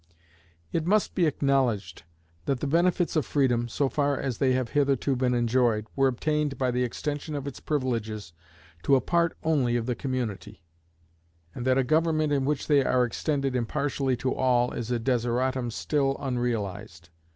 It 0.71 0.87
must 0.87 1.13
be 1.13 1.27
acknowledged 1.27 2.05
that 2.45 2.59
the 2.59 2.65
benefits 2.65 3.15
of 3.15 3.23
freedom, 3.23 3.67
so 3.67 3.87
far 3.87 4.19
as 4.19 4.39
they 4.39 4.53
have 4.53 4.69
hitherto 4.69 5.15
been 5.15 5.35
enjoyed, 5.35 5.85
were 5.95 6.07
obtained 6.07 6.57
by 6.57 6.71
the 6.71 6.81
extension 6.83 7.35
of 7.35 7.45
its 7.45 7.59
privileges 7.59 8.33
to 8.81 8.95
a 8.95 8.99
part 8.99 9.37
only 9.43 9.75
of 9.75 9.85
the 9.85 9.93
community; 9.93 10.63
and 11.53 11.67
that 11.67 11.77
a 11.77 11.83
government 11.83 12.33
in 12.33 12.45
which 12.45 12.65
they 12.65 12.83
are 12.83 13.05
extended 13.05 13.55
impartially 13.55 14.17
to 14.17 14.33
all 14.33 14.71
is 14.71 14.89
a 14.89 14.97
desideratum 14.97 15.69
still 15.71 16.17
unrealized. 16.19 17.09